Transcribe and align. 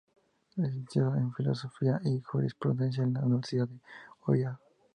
Licenciado 0.57 1.15
en 1.15 1.31
Filosofía 1.31 2.01
y 2.03 2.21
Jurisprudencia 2.21 3.03
en 3.03 3.13
la 3.13 3.19
Universidad 3.21 3.67
de 3.67 3.79
Oviedo. 4.25 4.57